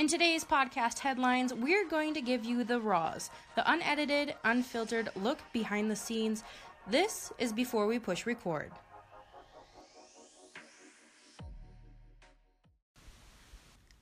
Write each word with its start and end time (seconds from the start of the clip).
In 0.00 0.08
today's 0.08 0.44
podcast 0.44 1.00
headlines, 1.00 1.52
we're 1.52 1.86
going 1.86 2.14
to 2.14 2.22
give 2.22 2.42
you 2.42 2.64
the 2.64 2.80
raws, 2.80 3.28
the 3.54 3.70
unedited, 3.70 4.34
unfiltered 4.44 5.10
look 5.14 5.40
behind 5.52 5.90
the 5.90 5.94
scenes. 5.94 6.42
This 6.86 7.34
is 7.38 7.52
before 7.52 7.86
we 7.86 7.98
push 7.98 8.24
record. 8.24 8.72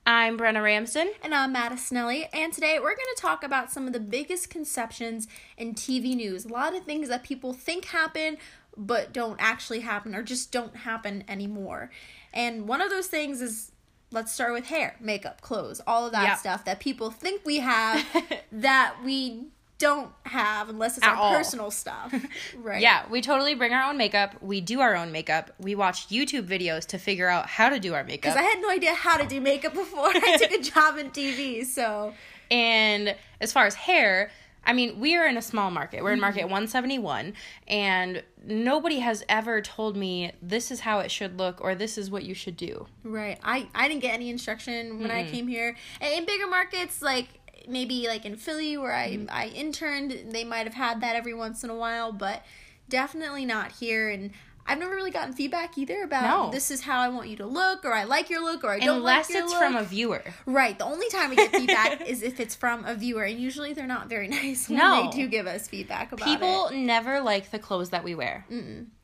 I'm 0.07 0.39
Brenna 0.39 0.63
Ramsden. 0.63 1.11
And 1.21 1.35
I'm 1.35 1.51
Madison 1.51 1.97
Ellie, 1.97 2.29
and 2.31 2.53
today 2.53 2.79
we're 2.79 2.95
going 2.95 3.13
to 3.13 3.21
talk 3.21 3.43
about 3.43 3.69
some 3.69 3.85
of 3.85 3.91
the 3.91 3.99
biggest 3.99 4.49
conceptions 4.49 5.27
in 5.57 5.75
TV 5.75 6.15
news. 6.15 6.45
A 6.45 6.47
lot 6.47 6.73
of 6.73 6.85
things 6.85 7.09
that 7.09 7.23
people 7.23 7.51
think 7.51 7.83
happen, 7.83 8.37
but 8.77 9.11
don't 9.11 9.35
actually 9.37 9.81
happen, 9.81 10.15
or 10.15 10.23
just 10.23 10.49
don't 10.53 10.77
happen 10.77 11.25
anymore. 11.27 11.91
And 12.33 12.69
one 12.69 12.79
of 12.79 12.89
those 12.89 13.07
things 13.07 13.41
is 13.41 13.73
let's 14.11 14.31
start 14.31 14.53
with 14.53 14.65
hair, 14.67 14.95
makeup, 14.99 15.41
clothes, 15.41 15.81
all 15.85 16.05
of 16.05 16.11
that 16.13 16.23
Yep. 16.23 16.37
stuff 16.37 16.65
that 16.65 16.79
people 16.79 17.11
think 17.11 17.45
we 17.45 17.59
have 17.59 18.05
that 18.51 18.95
we 19.05 19.45
don't 19.77 20.11
have 20.23 20.67
unless 20.67 20.97
it's 20.97 21.05
At 21.07 21.11
our 21.13 21.15
all. 21.17 21.31
personal 21.33 21.71
stuff. 21.71 22.13
Right. 22.57 22.81
Yeah, 22.81 23.05
we 23.09 23.21
totally 23.21 23.55
bring 23.55 23.71
our 23.73 23.89
own 23.89 23.95
makeup. 23.97 24.35
We 24.41 24.59
do 24.59 24.81
our 24.81 24.95
own 24.95 25.11
makeup. 25.13 25.51
We 25.59 25.73
watch 25.75 26.09
YouTube 26.09 26.45
videos 26.47 26.85
to 26.87 26.97
figure 26.97 27.29
out 27.29 27.47
how 27.47 27.69
to 27.69 27.79
do 27.79 27.93
our 27.93 28.03
makeup. 28.03 28.33
Because 28.33 28.35
I 28.35 28.41
had 28.41 28.59
no 28.61 28.69
idea 28.69 28.93
how 28.93 29.15
to 29.17 29.25
do 29.25 29.39
makeup 29.39 29.73
before 29.73 30.07
I 30.13 30.37
took 30.37 30.51
a 30.51 30.61
job 30.61 30.97
in 30.97 31.11
TV, 31.11 31.65
so 31.65 32.13
And 32.51 33.15
as 33.39 33.53
far 33.53 33.65
as 33.65 33.75
hair, 33.75 34.31
I 34.69 34.73
mean, 34.73 34.99
we 34.99 35.15
are 35.15 35.25
in 35.25 35.35
a 35.35 35.41
small 35.41 35.71
market. 35.71 36.03
We're 36.03 36.13
in 36.13 36.19
market 36.19 36.41
Mm-hmm. 36.41 36.51
171, 36.51 37.33
and 37.67 38.23
nobody 38.45 38.99
has 38.99 39.23
ever 39.27 39.61
told 39.61 39.97
me 39.97 40.31
this 40.43 40.69
is 40.69 40.81
how 40.81 40.99
it 40.99 41.09
should 41.09 41.39
look 41.39 41.59
or 41.59 41.73
this 41.73 41.97
is 41.97 42.11
what 42.11 42.23
you 42.23 42.35
should 42.35 42.55
do. 42.55 42.85
Right. 43.03 43.39
I 43.43 43.67
I 43.73 43.87
didn't 43.87 44.01
get 44.01 44.13
any 44.13 44.29
instruction 44.29 44.99
when 44.99 45.09
I 45.09 45.27
came 45.27 45.47
here. 45.47 45.75
And 45.99 46.13
in 46.13 46.25
bigger 46.25 46.45
markets 46.45 47.01
like 47.01 47.27
maybe 47.67 48.07
like 48.07 48.25
in 48.25 48.35
Philly 48.35 48.77
where 48.77 48.93
I 48.93 49.25
I 49.29 49.47
interned, 49.47 50.27
they 50.29 50.43
might 50.43 50.67
have 50.67 50.75
had 50.75 51.01
that 51.01 51.15
every 51.15 51.33
once 51.33 51.63
in 51.63 51.71
a 51.71 51.75
while, 51.75 52.11
but 52.11 52.45
definitely 52.89 53.45
not 53.45 53.71
here 53.71 54.09
and 54.09 54.31
I've 54.69 54.79
never 54.79 54.93
really 54.95 55.11
gotten 55.11 55.33
feedback 55.33 55.77
either 55.77 56.03
about 56.03 56.23
No. 56.45 56.51
this 56.51 56.69
is 56.71 56.81
how 56.81 56.99
I 56.99 57.09
want 57.09 57.27
you 57.29 57.35
to 57.37 57.45
look 57.45 57.83
or 57.85 57.93
I 57.93 58.03
like 58.03 58.29
your 58.29 58.41
look 58.43 58.63
or 58.63 58.69
I 58.71 58.79
don't 58.79 58.97
Unless 58.97 59.29
like 59.29 59.35
your 59.35 59.45
it's 59.45 59.53
from 59.55 59.75
a 59.75 59.83
viewer. 59.83 60.23
Right. 60.45 60.77
The 60.77 60.85
only 60.85 61.09
time 61.09 61.31
we 61.31 61.35
get 61.35 61.51
feedback 61.51 62.01
is 62.07 62.21
if 62.21 62.39
it's 62.39 62.55
from 62.55 62.85
a 62.85 62.93
viewer 62.95 63.23
and 63.23 63.39
usually 63.39 63.73
they're 63.73 63.87
not 63.87 64.07
very 64.09 64.27
nice 64.39 64.69
when 64.69 64.77
No. 64.77 65.09
they 65.11 65.17
do 65.17 65.27
give 65.27 65.47
us 65.47 65.67
feedback 65.67 66.11
about 66.11 66.27
it. 66.27 66.31
People 66.31 66.69
never 66.73 67.19
like 67.19 67.51
the 67.51 67.59
clothes 67.59 67.89
that 67.89 68.03
we 68.03 68.15
wear. 68.15 68.45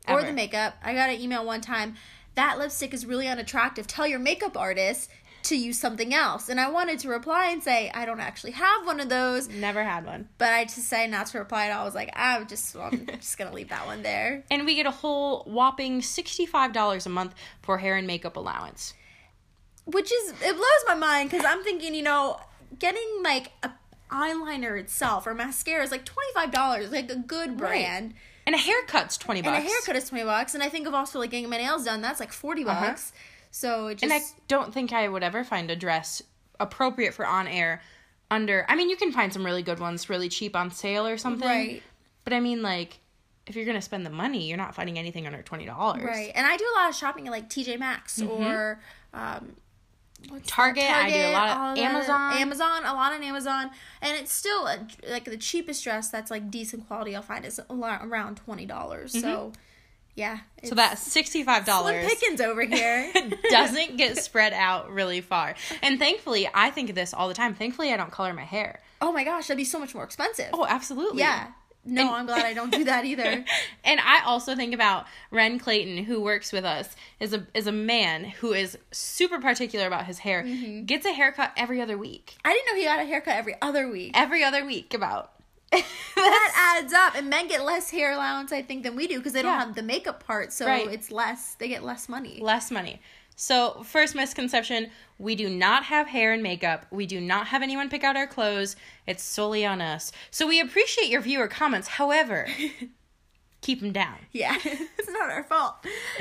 or 0.08 0.24
the 0.24 0.34
makeup. 0.34 0.76
I 0.84 0.94
got 0.94 1.10
an 1.10 1.20
email 1.20 1.44
one 1.46 1.62
time 1.62 1.96
that 2.36 2.58
lipstick 2.60 2.94
is 2.94 3.06
really 3.06 3.28
unattractive. 3.30 3.88
Tell 3.88 4.06
your 4.06 4.20
makeup 4.20 4.58
artist 4.58 5.10
to 5.46 5.56
use 5.56 5.80
something 5.80 6.14
else. 6.14 6.50
And 6.50 6.60
I 6.60 6.70
wanted 6.70 7.00
to 7.00 7.10
reply 7.10 7.48
and 7.50 7.64
say 7.64 7.90
I 7.94 8.06
don't 8.06 8.20
actually 8.20 8.52
have 8.52 8.86
one 8.86 9.00
of 9.00 9.10
those, 9.10 9.48
Never 9.50 9.84
had 9.84 10.06
one. 10.06 10.30
but 10.38 10.54
I 10.54 10.64
just 10.66 10.76
decided 10.78 11.12
not 11.12 11.28
to 11.28 11.40
reply 11.40 11.68
at 11.68 11.72
all. 11.76 11.82
I 11.82 11.86
was 11.86 11.96
like, 11.96 12.12
I'm 12.16 12.48
just 12.48 12.76
I'm 12.80 13.06
just 13.08 13.38
gonna 13.38 13.54
leave 13.54 13.70
that 13.70 13.86
one 13.86 14.04
there. 14.04 14.44
And 14.52 14.66
we 14.66 14.76
get 14.76 14.86
a 14.86 14.92
whole 14.92 15.44
whopping 15.46 16.02
$65 16.02 17.06
a 17.06 17.10
month 17.10 17.34
for 17.62 17.78
hair 17.78 17.96
and 17.96 18.06
makeup 18.08 18.36
allowance. 18.38 18.94
Which 19.86 20.12
is 20.12 20.34
it 20.42 20.56
blows 20.56 20.84
my 20.88 20.96
mind 20.96 21.30
because 21.30 21.46
I'm 21.46 21.64
thinking, 21.64 21.94
you 21.94 22.02
know, 22.04 22.40
getting 22.80 23.22
like 23.24 23.52
a 23.64 23.72
eyeliner 24.12 24.80
itself 24.80 25.26
or 25.28 25.34
mascara 25.34 25.84
is 25.84 25.92
like 25.92 26.06
twenty 26.06 26.32
five 26.34 26.52
dollars, 26.52 26.92
like 26.92 27.12
a 27.12 27.16
good 27.16 27.56
brand. 27.58 28.14
And 28.48 28.54
a 28.54 28.60
haircut's 28.60 29.18
20 29.18 29.42
bucks. 29.42 29.58
And 29.58 29.66
a 29.66 29.68
haircut 29.68 29.96
is 29.96 30.08
twenty 30.10 30.24
bucks, 30.24 30.54
and 30.54 30.64
I 30.64 30.70
think 30.70 30.86
of 30.88 30.94
also 30.94 31.18
like 31.20 31.32
getting 31.32 31.50
my 31.50 31.58
nails 31.58 31.84
done. 31.86 32.02
That's 32.02 32.20
like 32.20 32.32
forty 32.32 32.64
Uh-huh. 32.66 32.80
So 33.56 33.94
just 33.94 34.04
And 34.04 34.12
I 34.12 34.20
don't 34.50 34.74
think 34.74 34.92
I 34.92 35.08
would 35.08 35.24
ever 35.24 35.46
find 35.46 35.72
a 35.72 35.78
dress 35.78 36.22
appropriate 36.60 37.14
for 37.14 37.26
on 37.26 37.48
air 37.48 37.82
under. 38.30 38.66
I 38.68 38.76
mean, 38.76 38.90
you 38.90 38.98
can 38.98 39.14
find 39.14 39.32
some 39.32 39.46
really 39.46 39.64
good 39.64 39.80
ones 39.80 40.10
really 40.10 40.28
cheap 40.28 40.58
on 40.58 40.72
sale 40.72 41.08
or 41.08 41.18
something. 41.18 41.48
Right. 41.48 41.84
But 42.26 42.34
I 42.34 42.42
mean, 42.42 42.62
like, 42.62 43.00
if 43.48 43.56
you're 43.56 43.64
gonna 43.64 43.82
spend 43.82 44.06
the 44.06 44.10
money, 44.10 44.50
you're 44.50 44.58
not 44.58 44.76
finding 44.76 45.00
anything 45.00 45.26
under 45.26 45.42
twenty 45.42 45.66
dollars. 45.66 46.04
Right. 46.04 46.34
And 46.36 46.46
I 46.46 46.58
do 46.58 46.66
a 46.66 46.76
lot 46.78 46.90
of 46.90 46.98
shopping 46.98 47.28
at 47.28 47.32
like 47.32 47.50
TJ 47.50 47.80
Maxx 47.80 48.20
mm-hmm. 48.20 48.44
or 48.44 48.82
um 49.14 49.56
that? 50.30 50.46
Target, 50.46 50.84
I 50.84 51.10
do 51.10 51.18
a 51.18 51.32
lot 51.32 51.78
of. 51.78 51.78
Amazon. 51.78 52.34
Amazon, 52.34 52.84
a 52.84 52.94
lot 52.94 53.14
on 53.14 53.24
Amazon. 53.24 53.72
And 54.02 54.18
it's 54.18 54.34
still 54.34 54.68
a, 54.68 54.86
like 55.10 55.24
the 55.24 55.38
cheapest 55.38 55.82
dress 55.82 56.10
that's 56.10 56.30
like 56.30 56.52
decent 56.52 56.88
quality 56.88 57.16
I'll 57.16 57.22
find 57.22 57.46
is 57.46 57.62
around 57.70 58.42
$20. 58.46 58.68
Mm-hmm. 58.68 59.20
So 59.20 59.54
yeah. 60.16 60.40
So 60.64 60.76
that 60.76 60.98
sixty-five 60.98 61.66
dollars 61.66 62.06
pickings 62.08 62.42
over 62.42 62.64
here. 62.64 63.12
doesn't 63.50 63.98
get 63.98 64.18
spread 64.24 64.54
out 64.54 64.90
really 64.90 65.22
far. 65.22 65.56
And 65.82 66.00
thankfully, 66.00 66.50
I 66.54 66.70
think 66.72 66.90
of 66.90 66.96
this 66.96 67.14
all 67.14 67.28
the 67.28 67.34
time. 67.34 67.54
Thankfully, 67.54 67.92
I 67.94 67.98
don't 67.98 68.12
color 68.12 68.34
my 68.34 68.44
hair. 68.46 68.80
oh 69.02 69.12
my 69.12 69.24
gosh, 69.24 69.48
that'd 69.48 69.58
be 69.58 69.64
so 69.66 69.80
much 69.80 69.94
more 69.94 70.04
expensive. 70.04 70.50
Oh, 70.54 70.66
absolutely. 70.66 71.20
yeah. 71.20 71.48
No, 71.88 72.02
And- 72.02 72.10
I'm 72.12 72.26
glad 72.26 72.46
I 72.46 72.56
don't 72.56 72.72
do 72.72 72.86
that 72.86 73.06
either. 73.12 73.46
and 73.84 74.00
I 74.00 74.22
also 74.26 74.56
think 74.56 74.74
about 74.74 75.06
Ren 75.30 75.60
Clayton, 75.60 76.06
who 76.06 76.20
works 76.20 76.52
with 76.52 76.66
us, 76.66 76.96
is 77.20 77.32
a 77.32 77.46
is 77.54 77.68
a 77.68 77.72
man 77.72 78.24
who 78.24 78.54
is 78.54 78.76
super 78.92 79.40
particular 79.40 79.86
about 79.86 80.06
his 80.08 80.18
hair. 80.20 80.42
Mm-hmm. 80.44 80.86
Gets 80.86 81.06
a 81.06 81.12
haircut 81.14 81.52
every 81.56 81.80
other 81.82 81.96
week. 81.96 82.38
I 82.44 82.54
didn't 82.54 82.66
know 82.74 82.80
he 82.82 82.86
got 82.86 83.00
a 83.00 83.06
haircut 83.06 83.36
every 83.36 83.56
other 83.62 83.88
week. 83.88 84.12
Every 84.16 84.44
other 84.44 84.66
week, 84.66 84.96
about. 84.96 85.34
that 86.16 86.78
adds 86.82 86.94
up 86.94 87.16
and 87.16 87.30
men 87.30 87.48
get 87.48 87.64
less 87.64 87.90
hair 87.90 88.12
allowance 88.14 88.52
i 88.52 88.62
think 88.62 88.84
than 88.84 88.96
we 88.96 89.08
do 89.08 89.18
because 89.18 89.34
they 89.34 89.42
don't 89.42 89.52
Yeah. 89.54 89.66
have 89.66 89.76
the 89.76 89.84
makeup 89.84 90.24
part 90.26 90.52
so 90.54 90.66
Right. 90.66 90.88
it's 90.92 91.12
less 91.12 91.56
they 91.56 91.68
get 91.68 91.84
less 91.84 92.08
money 92.10 92.40
less 92.42 92.72
money. 92.72 93.02
So, 93.38 93.84
first 93.84 94.16
misconception 94.16 94.92
we 95.20 95.36
do 95.36 95.50
not 95.50 95.84
have 95.84 96.08
hair 96.08 96.32
and 96.32 96.42
makeup. 96.42 96.86
We 96.90 97.06
do 97.06 97.20
not 97.20 97.48
have 97.48 97.62
anyone 97.62 97.90
pick 97.90 98.02
out 98.06 98.16
our 98.16 98.28
clothes. 98.28 98.78
It's 99.08 99.24
solely 99.24 99.66
on 99.66 99.82
us. 99.82 100.14
So, 100.32 100.48
we 100.48 100.62
appreciate 100.62 101.10
your 101.10 101.20
viewer 101.20 101.50
comments. 101.50 101.90
However, 101.90 102.48
keep 103.62 103.82
them 103.82 103.92
down. 103.92 104.16
yeah 104.32 104.56
it's 104.64 105.10
not 105.10 105.30
our 105.30 105.44
fault 105.44 105.76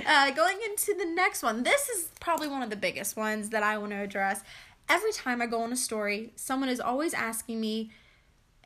uh, 0.06 0.30
going 0.32 0.58
into 0.64 0.94
the 0.98 1.04
next 1.04 1.42
one 1.42 1.62
this 1.62 1.88
is 1.90 2.08
probably 2.20 2.48
one 2.48 2.62
of 2.62 2.70
the 2.70 2.76
biggest 2.76 3.16
ones 3.16 3.50
that 3.50 3.62
i 3.62 3.76
want 3.76 3.90
to 3.92 3.96
address 3.98 4.42
every 4.88 5.12
time 5.12 5.42
i 5.42 5.46
go 5.46 5.60
on 5.60 5.70
a 5.70 5.76
story 5.76 6.32
someone 6.36 6.70
is 6.70 6.80
always 6.80 7.12
asking 7.12 7.60
me 7.60 7.90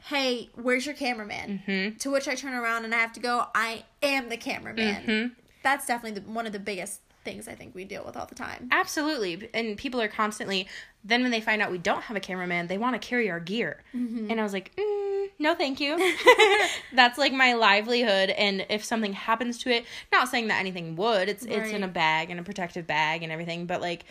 hey 0.07 0.49
where's 0.55 0.87
your 0.87 0.95
cameraman 0.95 1.63
Mm-hmm. 1.67 1.97
to 1.99 2.11
which 2.11 2.29
i 2.29 2.35
turn 2.35 2.55
around 2.55 2.85
and 2.85 2.95
i 2.95 2.99
have 2.99 3.13
to 3.15 3.21
go 3.21 3.47
i 3.55 3.85
am 4.03 4.29
the 4.29 4.37
cameraman 4.37 5.03
Mm-hmm. 5.05 5.35
that's 5.63 5.87
definitely 5.87 6.21
the, 6.21 6.31
one 6.31 6.47
of 6.47 6.53
the 6.53 6.59
biggest 6.59 7.01
things 7.25 7.49
i 7.49 7.55
think 7.55 7.75
we 7.75 7.85
deal 7.85 8.05
with 8.05 8.17
all 8.17 8.27
the 8.27 8.35
time 8.35 8.69
Absolutely. 8.71 9.51
And 9.53 9.77
people 9.77 10.01
are 10.01 10.09
constantly, 10.09 10.69
then 11.05 11.23
when 11.23 11.31
they 11.31 11.41
find 11.41 11.61
out 11.61 11.71
we 11.71 11.79
don't 11.79 12.03
have 12.03 12.17
a 12.17 12.21
cameraman, 12.21 12.69
they 12.69 12.79
want 12.79 13.01
to 13.01 13.07
carry 13.07 13.29
our 13.31 13.41
gear. 13.41 13.83
And 13.93 14.41
I 14.41 14.43
was 14.43 14.53
like, 14.53 14.75
mm, 14.77 15.29
no, 15.39 15.55
thank 15.55 15.79
you. 15.81 15.97
That's 16.95 17.19
like 17.19 17.33
my 17.33 17.53
livelihood. 17.55 18.31
And 18.31 18.65
if 18.71 18.85
something 18.85 19.13
happens 19.13 19.59
to 19.59 19.71
it, 19.71 19.85
not 20.13 20.29
saying 20.29 20.49
that 20.49 20.61
anything 20.61 20.97
would, 20.97 21.29
it's 21.29 21.45
it's 21.45 21.71
in 21.71 21.83
a 21.83 21.89
bag, 21.89 22.31
in 22.31 22.39
a 22.39 22.43
protective 22.43 22.87
bag 22.87 23.23
and 23.23 23.31
everything, 23.33 23.67
but 23.67 23.81
like, 23.81 24.05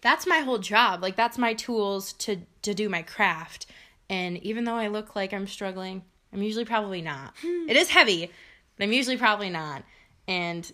that's 0.00 0.26
my 0.26 0.38
whole 0.40 0.58
job. 0.58 1.02
Like, 1.02 1.16
that's 1.16 1.38
my 1.38 1.54
tools 1.54 2.12
to, 2.14 2.38
to 2.62 2.74
do 2.74 2.88
my 2.88 3.02
craft. 3.02 3.66
And 4.14 4.38
even 4.42 4.64
though 4.64 4.76
I 4.76 4.88
look 4.88 5.16
like 5.16 5.32
I'm 5.32 5.46
struggling, 5.46 6.02
I'm 6.32 6.42
usually 6.42 6.64
probably 6.64 7.02
not. 7.02 7.34
it 7.42 7.76
is 7.76 7.88
heavy, 7.90 8.30
but 8.76 8.84
I'm 8.84 8.92
usually 8.92 9.16
probably 9.16 9.50
not. 9.50 9.82
And 10.28 10.70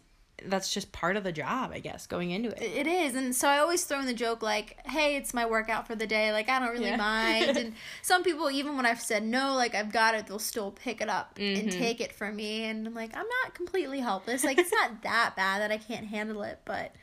that's 0.46 0.72
just 0.72 0.90
part 0.90 1.16
of 1.18 1.22
the 1.24 1.32
job, 1.32 1.70
I 1.72 1.80
guess, 1.80 2.06
going 2.06 2.30
into 2.30 2.48
it. 2.50 2.62
It 2.62 2.86
is, 2.86 3.14
and 3.14 3.34
so 3.36 3.46
I 3.46 3.58
always 3.58 3.84
throw 3.84 4.00
in 4.00 4.06
the 4.06 4.14
joke 4.14 4.42
like, 4.42 4.68
"Hey, 4.86 5.16
it's 5.16 5.34
my 5.34 5.44
workout 5.44 5.86
for 5.86 5.94
the 5.94 6.06
day. 6.06 6.32
Like 6.32 6.48
I 6.48 6.58
don't 6.58 6.70
really 6.70 6.88
Yeah. 6.90 6.96
mind." 6.96 7.56
And 7.58 7.74
some 8.02 8.22
people, 8.22 8.50
even 8.50 8.74
when 8.76 8.86
I've 8.86 9.02
said 9.02 9.22
no, 9.22 9.54
like 9.54 9.74
I've 9.74 9.92
got 9.92 10.14
it, 10.14 10.26
they'll 10.28 10.38
still 10.38 10.70
pick 10.70 11.00
it 11.02 11.08
up 11.10 11.34
Mm-hmm. 11.38 11.60
and 11.60 11.72
take 11.72 12.00
it 12.00 12.12
from 12.12 12.36
me. 12.36 12.64
And 12.64 12.86
I'm 12.86 12.94
like, 12.94 13.14
I'm 13.14 13.26
not 13.44 13.54
completely 13.54 14.00
helpless. 14.00 14.42
Like 14.44 14.58
it's 14.58 14.72
not 14.72 15.02
that 15.10 15.34
bad 15.36 15.60
that 15.60 15.70
I 15.70 15.76
can't 15.78 16.06
handle 16.06 16.42
it, 16.42 16.58
but 16.64 16.94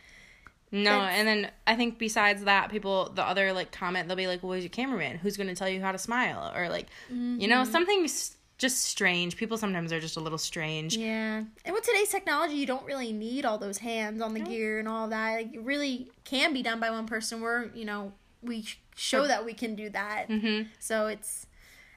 No, 0.72 1.00
That's- 1.00 1.16
and 1.20 1.28
then 1.28 1.52
I 1.66 1.76
think 1.76 1.98
besides 1.98 2.44
that, 2.44 2.70
people 2.70 3.12
the 3.16 3.24
other 3.24 3.54
like 3.54 3.72
comment 3.72 4.08
they'll 4.08 4.18
be 4.18 4.28
like, 4.28 4.44
"Well, 4.44 4.50
where's 4.50 4.64
your 4.64 4.70
cameraman? 4.70 5.18
Who's 5.18 5.38
going 5.38 5.48
to 5.48 5.56
tell 5.56 5.70
you 5.70 5.82
how 5.82 5.92
to 5.92 5.98
smile?" 5.98 6.52
Or 6.56 6.68
like, 6.70 6.88
you 7.10 7.48
know, 7.48 7.64
something's 7.64 8.36
just 8.58 8.84
strange. 8.84 9.38
People 9.38 9.58
sometimes 9.58 9.94
are 9.94 10.00
just 10.00 10.18
a 10.18 10.20
little 10.20 10.38
strange. 10.40 10.98
yeah. 10.98 11.44
And 11.64 11.74
with 11.74 11.84
today's 11.84 12.10
technology, 12.10 12.56
you 12.56 12.66
don't 12.66 12.86
really 12.86 13.14
need 13.14 13.46
all 13.46 13.58
those 13.58 13.78
hands 13.78 14.22
on 14.22 14.34
the 14.34 14.40
gear 14.40 14.80
and 14.80 14.88
all 14.88 15.08
that. 15.10 15.36
Like 15.36 15.54
it 15.54 15.62
really 15.62 16.10
can 16.26 16.54
be 16.54 16.64
done 16.64 16.80
by 16.80 16.90
one 16.90 17.06
person. 17.06 17.40
We're 17.40 17.70
you 17.74 17.86
know 17.86 18.14
we 18.42 18.66
show 18.96 19.28
that 19.28 19.46
we 19.46 19.54
can 19.54 19.76
do 19.76 19.90
that. 19.92 20.28
Mm-hmm. 20.28 20.70
So 20.80 21.08
it's 21.08 21.46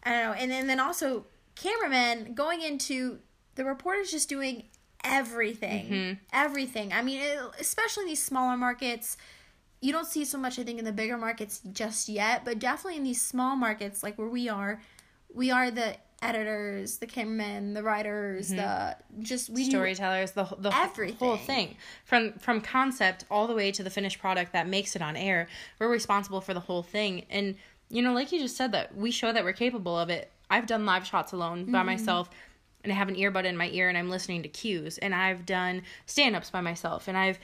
I 0.05 0.13
don't 0.13 0.25
know. 0.27 0.33
And 0.33 0.51
then, 0.51 0.67
then 0.67 0.81
also 0.81 1.27
cameramen 1.57 2.35
going 2.35 2.63
into 2.63 3.19
the 3.55 3.65
reporters 3.65 4.11
just 4.11 4.29
doing 4.29 4.65
everything. 5.05 5.87
Mm-hmm. 5.87 6.13
Everything. 6.33 6.93
I 6.93 7.03
mean, 7.03 7.21
it, 7.21 7.39
especially 7.59 8.03
in 8.03 8.09
these 8.09 8.23
smaller 8.23 8.57
markets, 8.57 9.17
you 9.81 9.93
don't 9.93 10.07
see 10.07 10.25
so 10.25 10.39
much 10.39 10.59
I 10.59 10.63
think 10.63 10.79
in 10.79 10.85
the 10.85 10.93
bigger 10.93 11.17
markets 11.17 11.61
just 11.73 12.09
yet, 12.09 12.45
but 12.45 12.59
definitely 12.59 12.99
in 12.99 13.05
these 13.05 13.21
small 13.23 13.57
markets 13.57 14.03
like 14.03 14.19
where 14.19 14.29
we 14.29 14.49
are, 14.49 14.81
we 15.33 15.51
are 15.51 15.71
the 15.71 15.97
editors, 16.23 16.99
the 16.99 17.07
cameramen, 17.07 17.73
the 17.73 17.83
writers, 17.83 18.49
the 18.51 18.97
just 19.21 19.49
we 19.51 19.65
storytellers 19.65 20.33
the, 20.33 20.45
the 20.59 20.75
Everything. 20.77 21.17
whole 21.17 21.37
thing 21.37 21.77
from 22.05 22.35
from 22.35 22.61
concept 22.61 23.25
all 23.31 23.47
the 23.47 23.55
way 23.55 23.73
to 23.73 23.83
the 23.83 23.91
finished 23.91 24.19
product 24.19 24.53
that 24.53 24.69
makes 24.69 24.95
it 24.95 25.03
on 25.03 25.17
air 25.17 25.49
we're 25.79 25.89
responsible 25.89 26.41
for 26.41 26.53
the 26.55 26.61
whole 26.61 26.83
thing 26.83 27.25
and 27.31 27.57
you 27.89 28.03
know 28.03 28.13
like 28.13 28.33
you 28.33 28.39
just 28.39 28.57
said 28.57 28.73
that 28.73 28.95
we 28.95 29.11
show 29.11 29.33
that 29.33 29.45
we're 29.45 29.53
capable 29.53 29.99
of 29.99 30.11
it 30.11 30.31
i've 30.51 30.67
done 30.67 30.85
live 30.87 31.07
shots 31.07 31.33
alone 31.33 31.71
by 31.71 31.83
myself 31.83 32.31
and 32.83 32.93
i 32.93 32.97
have 32.97 33.09
an 33.09 33.15
earbud 33.15 33.45
in 33.45 33.57
my 33.57 33.69
ear 33.71 33.89
and 33.89 33.99
i'm 33.99 34.11
listening 34.11 34.43
to 34.43 34.49
cues 34.49 34.99
and 34.99 35.15
i've 35.15 35.45
done 35.47 35.83
stand-ups 36.07 36.51
by 36.51 36.61
myself 36.61 37.09
and 37.09 37.17
i've 37.17 37.39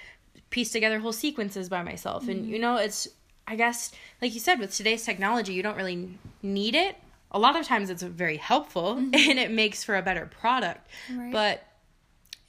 pieced 0.50 0.73
together 0.73 0.99
whole 0.99 1.12
sequences 1.12 1.69
by 1.69 1.83
myself. 1.83 2.29
And 2.29 2.43
mm-hmm. 2.43 2.53
you 2.53 2.59
know 2.59 2.77
it's 2.77 3.09
i 3.49 3.55
guess 3.55 3.93
like 4.21 4.35
you 4.35 4.41
said 4.41 4.59
with 4.59 4.75
today's 4.75 5.05
technology 5.05 5.53
you 5.53 5.62
don't 5.62 5.77
really 5.77 6.19
need 6.43 6.75
it. 6.75 6.97
A 7.33 7.38
lot 7.38 7.56
of 7.56 7.67
times 7.67 7.91
it's 7.91 8.03
very 8.03 8.37
helpful 8.37 8.97
mm-hmm. 8.97 9.15
and 9.31 9.38
it 9.38 9.50
makes 9.50 9.85
for 9.85 9.97
a 9.97 10.03
better 10.03 10.27
product. 10.27 10.88
Right. 11.12 11.33
but 11.33 11.65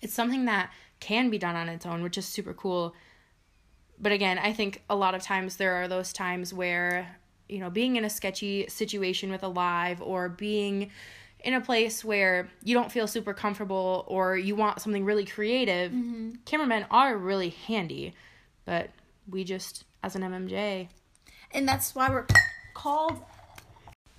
it's 0.01 0.13
something 0.13 0.45
that 0.45 0.71
can 0.99 1.29
be 1.29 1.37
done 1.37 1.55
on 1.55 1.69
its 1.69 1.85
own, 1.85 2.03
which 2.03 2.17
is 2.17 2.25
super 2.25 2.53
cool. 2.53 2.93
But 3.99 4.11
again, 4.11 4.37
I 4.37 4.53
think 4.53 4.83
a 4.89 4.95
lot 4.95 5.15
of 5.15 5.23
times 5.23 5.57
there 5.57 5.73
are 5.73 5.87
those 5.87 6.13
times 6.13 6.53
where, 6.53 7.17
you 7.49 7.57
know, 7.57 7.71
being 7.71 7.95
in 7.95 8.05
a 8.05 8.09
sketchy 8.11 8.67
situation 8.67 9.31
with 9.31 9.41
a 9.41 9.47
live 9.47 10.01
or 10.03 10.29
being 10.29 10.91
in 11.41 11.53
a 11.53 11.61
place 11.61 12.03
where 12.03 12.49
you 12.63 12.75
don't 12.75 12.91
feel 12.91 13.07
super 13.07 13.33
comfortable 13.33 14.03
or 14.07 14.37
you 14.37 14.55
want 14.55 14.81
something 14.81 15.05
really 15.05 15.25
creative, 15.25 15.91
mm-hmm. 15.91 16.31
cameramen 16.45 16.85
are 16.91 17.17
really 17.17 17.49
handy. 17.49 18.13
But 18.65 18.89
we 19.29 19.43
just, 19.43 19.85
as 20.03 20.15
an 20.15 20.23
MMJ, 20.23 20.89
and 21.51 21.67
that's 21.67 21.95
why 21.95 22.09
we're 22.09 22.25
called 22.73 23.21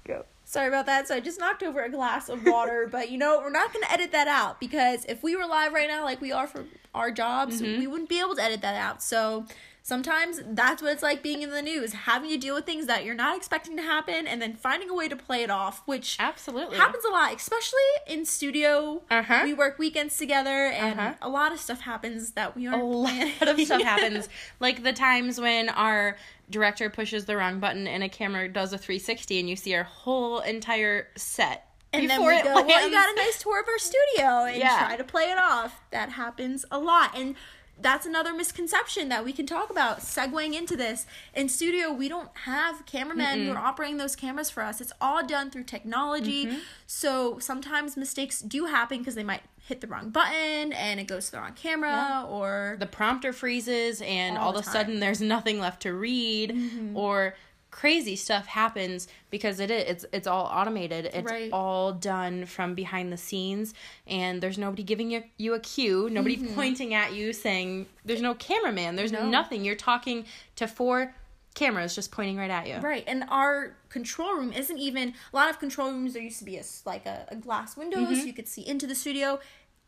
go. 0.09 0.25
Sorry 0.45 0.67
about 0.67 0.87
that. 0.87 1.07
So 1.07 1.15
I 1.15 1.21
just 1.21 1.39
knocked 1.39 1.63
over 1.63 1.83
a 1.85 1.91
glass 1.91 2.29
of 2.29 2.45
water, 2.45 2.89
but 2.91 3.11
you 3.11 3.19
know, 3.19 3.39
we're 3.39 3.51
not 3.51 3.73
going 3.73 3.85
to 3.85 3.93
edit 3.93 4.11
that 4.13 4.27
out 4.27 4.59
because 4.59 5.05
if 5.05 5.23
we 5.23 5.37
were 5.37 5.47
live 5.47 5.73
right 5.73 5.87
now, 5.87 6.03
like 6.03 6.21
we 6.21 6.33
are 6.33 6.47
for 6.47 6.65
our 6.95 7.11
jobs, 7.13 7.61
mm-hmm. 7.61 7.79
we 7.79 7.87
wouldn't 7.87 8.09
be 8.09 8.19
able 8.19 8.35
to 8.35 8.43
edit 8.43 8.63
that 8.63 8.75
out. 8.75 9.03
So 9.03 9.45
sometimes 9.89 10.43
that's 10.51 10.83
what 10.83 10.93
it's 10.93 11.03
like 11.03 11.23
being 11.23 11.41
in 11.41 11.51
the 11.51 11.63
news, 11.63 11.95
having 11.95 12.29
to 12.29 12.37
deal 12.37 12.55
with 12.55 12.67
things 12.67 12.85
that 12.85 13.07
you're 13.07 13.15
not 13.15 13.35
expecting 13.39 13.75
to 13.75 13.83
happen 13.83 14.27
and 14.27 14.41
then 14.43 14.53
finding 14.55 14.91
a 14.91 14.95
way 14.95 15.09
to 15.09 15.17
play 15.17 15.43
it 15.43 15.49
off, 15.51 15.81
which 15.87 16.17
Absolutely. 16.21 16.77
happens 16.77 17.03
a 17.07 17.09
lot, 17.11 17.35
especially 17.35 17.81
in 18.07 18.27
studio. 18.27 19.01
Uh-huh. 19.11 19.41
We 19.45 19.55
work 19.55 19.79
weekends 19.79 20.19
together 20.19 20.51
and 20.67 21.01
Uh-huh. 21.01 21.15
a 21.23 21.29
lot 21.31 21.53
of 21.53 21.59
stuff 21.59 21.81
happens 21.81 22.33
that 22.33 22.55
we 22.55 22.67
aren't 22.67 22.83
a 22.83 22.85
lot 22.85 23.49
of 23.49 23.59
stuff 23.61 23.83
happens. 23.95 24.29
Like 24.61 24.83
the 24.83 24.93
times 24.93 25.41
when 25.41 25.71
our 25.71 26.19
director 26.51 26.91
pushes 26.91 27.25
the 27.25 27.39
wrong 27.39 27.59
button 27.59 27.87
and 27.89 28.03
a 28.05 28.11
camera 28.11 28.47
does 28.47 28.75
a 28.75 28.79
360 28.79 29.41
and 29.41 29.49
you 29.49 29.57
see 29.57 29.75
our 29.75 29.85
whole 29.85 30.41
entire 30.41 31.09
set. 31.17 31.65
And 31.95 32.11
then 32.11 32.21
we 32.21 32.43
go, 32.43 32.53
well, 32.53 32.87
you 32.87 32.93
got 32.95 33.11
a 33.11 33.17
nice 33.17 33.43
tour 33.43 33.59
of 33.63 33.67
our 33.67 33.79
studio 33.79 34.45
and 34.45 34.59
Yeah. 34.59 34.85
try 34.87 34.97
to 34.97 35.05
play 35.05 35.31
it 35.31 35.39
off. 35.39 35.81
That 35.91 36.11
happens 36.11 36.67
a 36.71 36.79
lot. 36.79 37.17
And 37.19 37.35
that's 37.81 38.07
another 38.07 38.33
misconception 38.33 39.09
that 39.09 39.25
we 39.25 39.33
can 39.33 39.47
talk 39.47 39.71
about 39.71 40.01
segueing 40.01 40.55
into 40.55 40.77
this. 40.77 41.07
In 41.35 41.49
studio, 41.49 41.93
we 41.93 42.09
don't 42.09 42.31
have 42.45 42.85
cameramen 42.87 43.45
who 43.47 43.53
are 43.53 43.59
operating 43.59 43.97
those 43.97 44.17
cameras 44.17 44.51
for 44.51 44.63
us. 44.63 44.81
It's 44.81 44.93
all 45.01 45.25
done 45.27 45.51
through 45.51 45.65
technology. 45.65 46.47
Mm-hmm. 46.47 46.59
So 46.87 47.39
sometimes 47.39 47.97
mistakes 47.97 48.41
do 48.41 48.67
happen 48.67 48.99
because 48.99 49.15
they 49.15 49.25
might 49.25 49.43
hit 49.69 49.83
the 49.83 49.87
wrong 49.87 50.09
button 50.09 50.73
and 50.73 50.99
it 50.99 51.05
goes 51.05 51.27
to 51.27 51.33
the 51.33 51.39
wrong 51.39 51.53
camera 51.53 52.27
or 52.29 52.77
the 52.81 52.87
prompter 52.87 53.35
freezes 53.35 54.01
and 54.01 54.39
All 54.39 54.45
all, 54.49 54.57
of 54.57 54.67
a 54.67 54.69
sudden 54.69 54.99
there's 54.99 55.21
nothing 55.21 55.61
left 55.61 55.83
to 55.83 55.93
read 55.93 56.57
or 56.95 57.35
crazy 57.79 58.17
stuff 58.17 58.47
happens 58.47 59.07
because 59.31 59.61
it 59.61 59.71
is 59.71 59.85
it's 59.93 60.05
it's 60.13 60.27
all 60.27 60.47
automated 60.47 61.05
it's 61.15 61.31
Right. 61.31 61.49
all 61.53 61.93
done 61.93 62.45
from 62.45 62.75
behind 62.75 63.13
the 63.13 63.17
scenes 63.17 63.73
and 64.09 64.41
there's 64.43 64.59
nobody 64.59 64.83
giving 64.83 65.13
you, 65.13 65.23
you 65.37 65.55
a 65.55 65.61
cue 65.61 66.09
nobody 66.11 66.37
pointing 66.57 66.93
at 66.93 67.13
you 67.13 67.33
saying 67.33 67.87
there's 68.05 68.21
no 68.21 68.35
cameraman 68.35 68.97
there's 68.97 69.13
No. 69.13 69.29
nothing 69.29 69.65
you're 69.65 69.77
talking 69.93 70.25
to 70.57 70.67
four 70.67 71.15
cameras 71.55 71.95
just 71.95 72.11
pointing 72.11 72.37
right 72.37 72.51
at 72.51 72.67
you 72.67 72.79
Right, 72.79 73.05
and 73.07 73.25
our 73.29 73.77
control 73.91 74.35
room 74.35 74.53
isn't 74.53 74.79
even 74.79 75.15
a 75.33 75.37
lot 75.37 75.49
of 75.49 75.61
control 75.61 75.93
rooms. 75.93 76.15
There 76.15 76.23
used 76.23 76.41
to 76.41 76.45
be 76.45 76.57
a 76.59 76.65
like 76.85 77.07
a, 77.07 77.27
a 77.29 77.37
glass 77.37 77.77
window 77.77 77.99
Mm-hmm. 77.99 78.15
so 78.15 78.25
you 78.25 78.33
could 78.33 78.49
see 78.49 78.67
into 78.67 78.87
the 78.89 78.95
studio. 78.97 79.39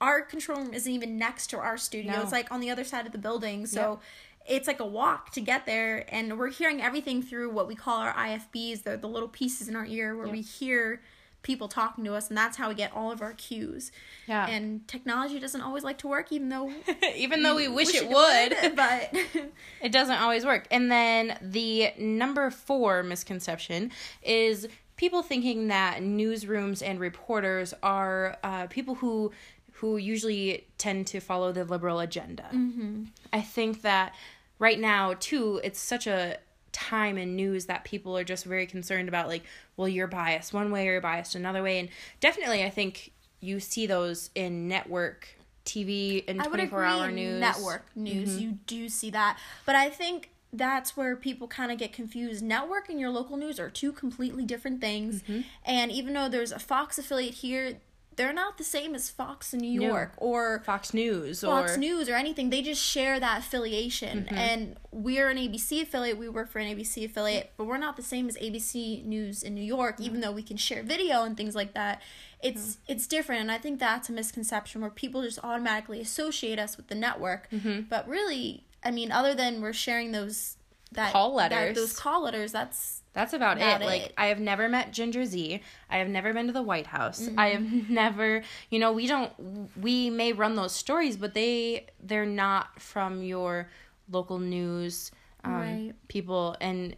Our 0.00 0.22
control 0.22 0.58
room 0.62 0.72
isn't 0.72 0.90
even 0.90 1.18
next 1.18 1.48
to 1.50 1.58
our 1.58 1.76
studio. 1.76 2.12
No. 2.12 2.22
It's 2.22 2.32
like 2.32 2.50
on 2.50 2.60
the 2.60 2.70
other 2.70 2.84
side 2.84 3.04
of 3.06 3.12
the 3.12 3.18
building. 3.18 3.66
So 3.66 4.00
it's 4.48 4.66
like 4.66 4.80
a 4.80 4.86
walk 4.86 5.32
to 5.32 5.40
get 5.40 5.66
there, 5.66 6.04
and 6.08 6.38
we're 6.38 6.50
hearing 6.50 6.80
everything 6.80 7.22
through 7.22 7.50
what 7.50 7.68
we 7.68 7.74
call 7.74 7.98
our 7.98 8.12
IFBs. 8.12 8.82
They're 8.82 8.96
the 8.96 9.08
little 9.08 9.28
pieces 9.28 9.68
in 9.68 9.76
our 9.76 9.86
ear 9.86 10.16
where 10.16 10.28
we 10.28 10.40
hear 10.40 11.00
people 11.42 11.68
talking 11.68 12.04
to 12.04 12.14
us, 12.14 12.28
and 12.28 12.36
that's 12.36 12.56
how 12.56 12.68
we 12.68 12.74
get 12.74 12.92
all 12.94 13.10
of 13.10 13.22
our 13.22 13.32
cues. 13.32 13.92
Yeah. 14.26 14.46
And 14.46 14.86
technology 14.86 15.38
doesn't 15.38 15.60
always 15.60 15.84
like 15.84 15.98
to 15.98 16.08
work, 16.08 16.32
even 16.32 16.48
though 16.48 16.72
even 17.16 17.42
though 17.42 17.56
we 17.56 17.68
wish, 17.68 17.94
it 17.94 18.08
would, 18.08 18.54
would 18.62 18.76
but 18.76 19.14
It 19.82 19.92
doesn't 19.92 20.16
always 20.16 20.44
work. 20.44 20.66
And 20.70 20.90
then 20.90 21.38
the 21.40 21.92
number 21.98 22.50
four 22.50 23.02
misconception 23.02 23.90
is 24.22 24.68
people 24.96 25.22
thinking 25.22 25.68
that 25.68 26.00
newsrooms 26.02 26.82
and 26.86 27.00
reporters 27.00 27.72
are 27.82 28.36
uh, 28.44 28.66
people 28.66 28.96
who 28.96 29.32
who 29.80 29.96
usually 29.96 30.66
tend 30.76 31.06
to 31.06 31.20
follow 31.20 31.52
the 31.52 31.64
liberal 31.64 32.00
agenda. 32.00 32.44
Mm-hmm. 32.52 33.04
I 33.32 33.40
think 33.40 33.80
that 33.80 34.14
right 34.58 34.78
now 34.78 35.14
too, 35.18 35.58
it's 35.64 35.80
such 35.80 36.06
a 36.06 36.36
time 36.70 37.16
in 37.16 37.34
news 37.34 37.64
that 37.64 37.84
people 37.84 38.16
are 38.16 38.22
just 38.22 38.44
very 38.44 38.66
concerned 38.66 39.08
about 39.08 39.26
like, 39.26 39.42
well, 39.78 39.88
you're 39.88 40.06
biased 40.06 40.52
one 40.52 40.70
way 40.70 40.86
or 40.86 40.92
you're 40.92 41.00
biased 41.00 41.34
another 41.34 41.62
way, 41.62 41.78
and 41.78 41.88
definitely 42.20 42.62
I 42.62 42.68
think 42.68 43.12
you 43.40 43.58
see 43.58 43.86
those 43.86 44.28
in 44.34 44.68
network 44.68 45.28
TV 45.64 46.24
and 46.28 46.42
I 46.42 46.44
would 46.44 46.56
24 46.56 46.78
agree 46.84 47.00
hour 47.00 47.10
news. 47.10 47.40
network 47.40 47.86
news. 47.96 48.38
You 48.38 48.58
do 48.66 48.90
see 48.90 49.08
that, 49.10 49.38
but 49.64 49.76
I 49.76 49.88
think 49.88 50.28
that's 50.52 50.94
where 50.94 51.16
people 51.16 51.48
kind 51.48 51.72
of 51.72 51.78
get 51.78 51.94
confused. 51.94 52.42
Network 52.42 52.90
and 52.90 53.00
your 53.00 53.08
local 53.08 53.38
news 53.38 53.58
are 53.58 53.70
two 53.70 53.92
completely 53.92 54.44
different 54.44 54.82
things, 54.82 55.22
and 55.64 55.90
even 55.90 56.12
though 56.12 56.28
there's 56.28 56.52
a 56.52 56.58
Fox 56.58 56.98
affiliate 56.98 57.34
here, 57.36 57.78
they're 58.16 58.32
not 58.32 58.58
the 58.58 58.64
same 58.64 58.94
as 58.94 59.08
Fox 59.08 59.54
in 59.54 59.60
New 59.60 59.80
No. 59.80 59.86
York 59.86 60.12
or 60.18 60.60
Fox 60.66 60.92
News 60.92 61.40
Fox 61.42 61.74
or 61.74 61.78
News 61.78 62.08
or 62.08 62.14
anything. 62.14 62.50
They 62.50 62.60
just 62.60 62.82
share 62.82 63.18
that 63.20 63.38
affiliation. 63.40 64.24
Mm-hmm. 64.24 64.34
And 64.34 64.76
we're 64.90 65.28
an 65.30 65.38
ABC 65.38 65.82
affiliate. 65.82 66.18
We 66.18 66.28
work 66.28 66.50
for 66.50 66.58
an 66.58 66.74
ABC 66.76 67.04
affiliate, 67.04 67.52
but 67.56 67.64
we're 67.64 67.78
not 67.78 67.96
the 67.96 68.02
same 68.02 68.28
as 68.28 68.36
ABC 68.36 69.04
News 69.04 69.42
in 69.42 69.54
New 69.54 69.62
York, 69.64 69.94
Mm-hmm. 69.94 70.04
even 70.04 70.20
though 70.20 70.32
we 70.32 70.42
can 70.42 70.56
share 70.56 70.82
video 70.82 71.22
and 71.22 71.36
things 71.36 71.54
like 71.54 71.72
that. 71.74 72.02
It's 72.42 72.78
it's 72.88 73.06
different, 73.06 73.42
and 73.42 73.52
I 73.52 73.58
think 73.58 73.78
that's 73.78 74.08
a 74.08 74.12
misconception 74.12 74.80
where 74.80 74.90
people 74.90 75.22
just 75.22 75.38
automatically 75.44 76.00
associate 76.00 76.58
us 76.58 76.76
with 76.76 76.88
the 76.88 76.94
network. 76.94 77.50
Mm-hmm. 77.50 77.82
But 77.90 78.08
really, 78.08 78.64
I 78.82 78.90
mean, 78.90 79.12
other 79.12 79.34
than 79.34 79.60
we're 79.60 79.72
sharing 79.74 80.12
those 80.12 80.56
that 80.92 81.12
Call 81.12 81.36
that- 81.36 81.52
letters. 81.52 81.76
those 81.76 81.92
call 81.98 82.22
letters, 82.24 82.50
that's 82.52 82.99
That's 83.12 83.32
about, 83.32 83.56
About 83.56 83.82
it. 83.82 83.86
Like. 83.86 84.12
I 84.16 84.26
have 84.26 84.38
never 84.38 84.68
met 84.68 84.92
Ginger 84.92 85.24
Zee. 85.24 85.60
I 85.88 85.98
have 85.98 86.08
never 86.08 86.32
been 86.32 86.46
to 86.46 86.52
the 86.52 86.62
White 86.62 86.86
House. 86.86 87.28
I 87.36 87.48
have 87.48 87.62
never, 87.90 88.42
you 88.70 88.78
know, 88.78 88.92
we 88.92 89.06
don't 89.06 89.32
we 89.76 90.10
may 90.10 90.32
run 90.32 90.54
those 90.54 90.72
stories, 90.72 91.16
but 91.16 91.34
they 91.34 91.86
they're 92.02 92.26
not 92.26 92.80
from 92.80 93.22
your 93.22 93.68
local 94.10 94.38
news 94.38 95.10
um, 95.44 95.52
Right. 95.54 95.92
people 96.08 96.56
and 96.60 96.94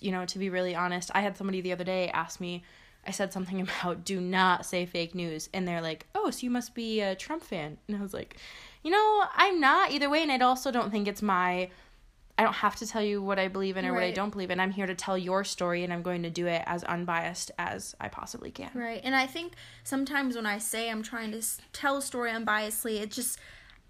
you 0.00 0.10
know, 0.10 0.24
to 0.26 0.38
be 0.40 0.50
really 0.50 0.74
honest, 0.74 1.12
I 1.14 1.20
had 1.20 1.36
somebody 1.36 1.60
the 1.60 1.72
other 1.72 1.84
day 1.84 2.08
ask 2.08 2.40
me 2.40 2.64
I 3.06 3.12
said 3.12 3.32
something 3.32 3.60
about 3.82 4.04
do 4.04 4.20
not 4.20 4.66
say 4.66 4.84
fake 4.84 5.14
news 5.14 5.48
and 5.54 5.66
they're 5.66 5.80
like, 5.80 6.06
"Oh, 6.14 6.30
so 6.30 6.40
you 6.44 6.50
must 6.50 6.74
be 6.74 7.00
a 7.00 7.14
Trump 7.14 7.44
fan." 7.44 7.78
And 7.86 7.96
I 7.96 8.00
was 8.00 8.12
like, 8.14 8.36
"You 8.82 8.90
know, 8.90 9.24
I'm 9.36 9.60
not 9.60 9.92
either 9.92 10.10
way 10.10 10.22
and 10.22 10.32
I 10.32 10.38
also 10.44 10.72
don't 10.72 10.90
think 10.90 11.06
it's 11.06 11.22
my 11.22 11.70
I 12.42 12.44
don't 12.44 12.54
have 12.54 12.74
to 12.76 12.88
tell 12.88 13.02
you 13.02 13.22
what 13.22 13.38
I 13.38 13.46
believe 13.46 13.76
in 13.76 13.86
or 13.86 13.94
what 13.94 14.02
I 14.02 14.10
don't 14.10 14.30
believe 14.30 14.50
in. 14.50 14.58
I'm 14.58 14.72
here 14.72 14.88
to 14.88 14.96
tell 14.96 15.16
your 15.16 15.44
story 15.44 15.84
and 15.84 15.92
I'm 15.92 16.02
going 16.02 16.24
to 16.24 16.30
do 16.30 16.48
it 16.48 16.64
as 16.66 16.82
unbiased 16.82 17.52
as 17.56 17.94
I 18.00 18.08
possibly 18.08 18.50
can. 18.50 18.72
Right. 18.74 19.00
And 19.04 19.14
I 19.14 19.28
think 19.28 19.52
sometimes 19.84 20.34
when 20.34 20.44
I 20.44 20.58
say 20.58 20.90
I'm 20.90 21.04
trying 21.04 21.30
to 21.30 21.42
tell 21.72 21.98
a 21.98 22.02
story 22.02 22.32
unbiasedly, 22.32 23.00
it 23.00 23.12
just 23.12 23.38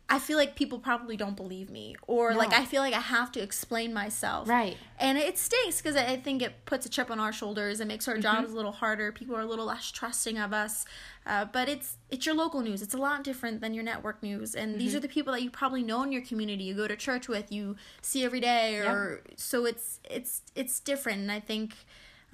I 0.09 0.19
feel 0.19 0.37
like 0.37 0.57
people 0.57 0.79
probably 0.79 1.17
don't 1.17 1.37
believe 1.37 1.71
me 1.71 1.97
or 2.07 2.35
like 2.35 2.53
I 2.53 2.67
feel 2.67 2.83
like 2.83 2.93
I 2.93 3.01
have 3.01 3.33
to 3.33 3.41
explain 3.43 3.95
myself. 3.95 4.47
Right. 4.47 4.77
And 4.99 5.17
it 5.17 5.39
stinks 5.39 5.81
because 5.81 5.97
I 5.97 6.17
think 6.19 6.43
it 6.43 6.67
puts 6.67 6.85
a 6.85 6.91
chip 6.91 7.11
on 7.11 7.19
our 7.19 7.33
shoulders. 7.33 7.81
It 7.81 7.87
makes 7.87 8.07
our 8.09 8.15
Mm-hmm. 8.15 8.23
jobs 8.23 8.53
a 8.53 8.57
little 8.57 8.73
harder. 8.73 9.11
People 9.11 9.35
are 9.37 9.41
a 9.41 9.47
little 9.47 9.65
less 9.65 9.91
trusting 9.91 10.37
of 10.39 10.53
us. 10.53 10.85
Uh, 11.25 11.47
but 11.47 11.69
it's 11.69 11.97
it's 12.11 12.27
your 12.27 12.35
local 12.35 12.61
news. 12.61 12.83
It's 12.83 12.93
a 12.93 12.99
lot 12.99 13.25
different 13.25 13.63
than 13.63 13.73
your 13.73 13.85
network 13.85 14.23
news. 14.23 14.55
And 14.55 14.73
Mm-hmm. 14.73 14.79
these 14.81 14.95
are 14.95 15.01
the 15.01 15.09
people 15.09 15.33
that 15.33 15.41
you 15.43 15.51
probably 15.51 15.83
know 15.83 16.03
in 16.03 16.13
your 16.13 16.23
community. 16.23 16.65
You 16.65 16.75
go 16.75 16.87
to 16.89 16.97
church 16.97 17.27
with. 17.27 17.51
You 17.51 17.77
see 18.03 18.23
every 18.23 18.41
day. 18.41 18.77
Or 18.81 19.23
so 19.37 19.65
it's 19.65 19.99
it's 20.11 20.43
it's 20.55 20.79
different. 20.81 21.21
And 21.21 21.33
I 21.33 21.41
think 21.41 21.75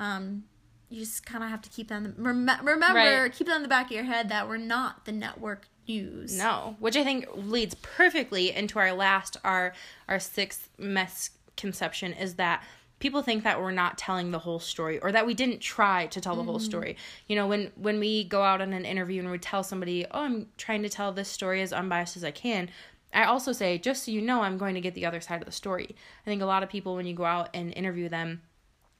um, 0.00 0.44
you 0.90 1.00
just 1.00 1.24
kind 1.24 1.44
of 1.44 1.50
have 1.50 1.62
to 1.62 1.70
keep 1.70 1.88
that. 1.88 1.96
In 1.98 2.02
the, 2.04 2.14
rem- 2.16 2.50
remember, 2.64 2.98
Right. 3.22 3.32
keep 3.32 3.46
that 3.46 3.56
in 3.56 3.62
the 3.62 3.68
back 3.68 3.86
of 3.86 3.92
your 3.92 4.04
head 4.04 4.30
that 4.30 4.48
we're 4.48 4.56
not 4.56 5.04
the 5.04 5.12
network 5.12 5.68
news. 5.88 6.36
No, 6.36 6.76
which 6.78 6.96
I 6.96 7.04
think 7.04 7.26
leads 7.34 7.74
perfectly 7.76 8.54
into 8.54 8.78
our 8.78 8.92
last 8.92 9.36
our 9.44 9.72
our 10.08 10.20
sixth 10.20 10.68
misconception 10.78 12.12
is 12.12 12.34
that 12.34 12.62
people 12.98 13.22
think 13.22 13.44
that 13.44 13.60
we're 13.60 13.70
not 13.70 13.96
telling 13.96 14.30
the 14.30 14.40
whole 14.40 14.58
story 14.58 14.98
or 15.00 15.12
that 15.12 15.26
we 15.26 15.34
didn't 15.34 15.60
try 15.60 16.06
to 16.06 16.20
tell 16.20 16.36
the 16.36 16.42
whole 16.42 16.58
mm-hmm. 16.58 16.64
story. 16.64 16.96
You 17.26 17.36
know, 17.36 17.46
when 17.46 17.72
when 17.76 17.98
we 17.98 18.24
go 18.24 18.42
out 18.42 18.60
on 18.60 18.72
an 18.72 18.84
interview 18.84 19.22
and 19.22 19.30
we 19.30 19.38
tell 19.38 19.62
somebody, 19.62 20.06
"Oh, 20.10 20.20
I'm 20.20 20.48
trying 20.56 20.82
to 20.82 20.88
tell 20.88 21.12
this 21.12 21.28
story 21.28 21.62
as 21.62 21.72
unbiased 21.72 22.16
as 22.16 22.24
I 22.24 22.30
can." 22.30 22.70
I 23.12 23.24
also 23.24 23.52
say, 23.52 23.78
just 23.78 24.04
so 24.04 24.10
you 24.10 24.20
know, 24.20 24.42
I'm 24.42 24.58
going 24.58 24.74
to 24.74 24.82
get 24.82 24.94
the 24.94 25.06
other 25.06 25.22
side 25.22 25.40
of 25.40 25.46
the 25.46 25.52
story. 25.52 25.96
I 26.22 26.24
think 26.28 26.42
a 26.42 26.46
lot 26.46 26.62
of 26.62 26.68
people, 26.68 26.94
when 26.94 27.06
you 27.06 27.14
go 27.14 27.24
out 27.24 27.48
and 27.54 27.72
interview 27.72 28.10
them, 28.10 28.42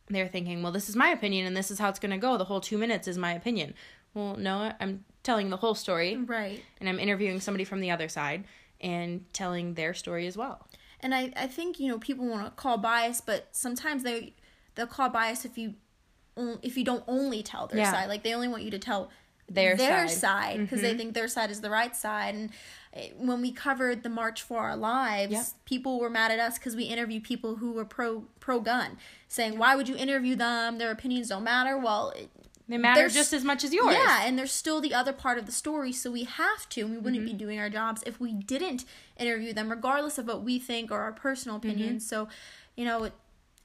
they're 0.09 0.29
thinking, 0.29 0.63
well, 0.63 0.73
this 0.73 0.89
is 0.89 0.97
my 0.97 1.09
opinion 1.11 1.47
and 1.47 1.57
this 1.57 1.71
is 1.71 1.79
how 1.79 1.89
it's 1.89 1.99
going 1.99 2.13
to 2.13 2.19
go. 2.19 2.37
The 2.37 2.45
whole 2.45 2.61
two 2.61 2.79
minutes 2.79 3.07
is 3.07 3.19
my 3.19 3.33
opinion. 3.33 3.75
Well, 4.15 4.37
no, 4.37 4.73
I'm 4.81 5.05
telling 5.23 5.51
the 5.51 5.57
whole 5.59 5.75
story 5.75 6.17
Right. 6.17 6.63
and 6.81 6.89
I'm 6.89 6.99
interviewing 6.99 7.41
somebody 7.41 7.65
from 7.65 7.81
the 7.81 7.91
other 7.91 8.09
side 8.09 8.45
and 8.81 9.25
telling 9.33 9.75
their 9.75 9.95
story 9.95 10.27
as 10.27 10.37
well. 10.37 10.67
And 11.01 11.15
I, 11.15 11.33
I 11.37 11.47
think, 11.47 11.79
you 11.79 11.89
know, 11.89 11.99
people 11.99 12.27
want 12.27 12.45
to 12.45 12.51
call 12.53 12.79
bias, 12.79 13.21
but 13.21 13.49
sometimes 13.53 14.03
they 14.03 14.35
they'll 14.75 14.87
call 14.87 15.09
bias 15.09 15.45
if 15.45 15.57
you 15.59 15.75
if 16.63 16.77
you 16.77 16.85
don't 16.85 17.03
only 17.09 17.43
tell 17.43 17.67
their 17.67 17.79
Yeah. 17.81 17.91
side. 17.93 18.09
Like 18.09 18.23
they 18.23 18.33
only 18.35 18.49
want 18.49 18.63
you 18.63 18.71
to 18.71 18.79
tell 18.79 19.11
Their 19.49 19.77
side. 19.77 20.11
side 20.11 20.59
because 20.61 20.81
they 20.83 20.95
think 20.97 21.15
their 21.15 21.27
side 21.29 21.51
is 21.51 21.61
the 21.61 21.71
right 21.71 21.97
side. 21.97 22.35
And 22.35 22.51
eh, 22.93 23.11
when 23.17 23.41
we 23.41 23.51
covered 23.51 24.03
the 24.05 24.09
March 24.09 24.43
for 24.43 24.59
Our 24.61 24.77
Lives, 24.77 25.33
Yep. 25.33 25.47
people 25.65 25.99
were 25.99 26.11
mad 26.11 26.31
at 26.31 26.39
us 26.39 26.59
because 26.59 26.77
we 26.77 26.85
interviewed 26.85 27.25
people 27.25 27.57
who 27.57 27.73
were 27.73 27.85
pro 27.85 28.23
pro 28.41 28.61
gun, 28.61 28.99
saying, 29.27 29.59
"Why 29.59 29.75
would 29.75 29.89
you 29.89 29.97
interview 29.97 30.37
them? 30.37 30.79
Their 30.79 30.91
opinions 30.93 31.29
don't 31.29 31.45
matter." 31.45 31.77
Well, 31.79 32.11
it- 32.11 32.31
They 32.69 32.77
matter 32.77 33.01
There's- 33.01 33.15
just 33.15 33.33
as 33.33 33.45
much 33.45 33.65
as 33.65 33.73
yours. 33.73 33.95
yeah, 33.95 34.25
and 34.25 34.39
there's 34.39 34.53
still 34.53 34.81
the 34.81 34.93
other 34.93 35.13
part 35.13 35.39
of 35.39 35.47
the 35.47 35.53
story, 35.53 35.91
so 35.93 36.11
we 36.11 36.25
have 36.25 36.69
to, 36.71 36.83
and 36.83 36.91
we 36.91 36.99
wouldn't 36.99 37.23
Mm-hmm. 37.25 37.33
be 37.33 37.45
doing 37.45 37.59
our 37.59 37.71
jobs 37.71 38.03
if 38.07 38.21
we 38.21 38.33
didn't 38.33 38.85
interview 39.19 39.53
them, 39.55 39.71
regardless 39.71 40.19
of 40.19 40.27
what 40.27 40.43
we 40.43 40.59
think 40.59 40.91
or 40.91 41.01
our 41.01 41.13
personal 41.13 41.59
Mm-hmm. 41.59 41.71
opinions. 41.71 42.07
So, 42.07 42.29
you 42.77 42.85
know, 42.85 43.11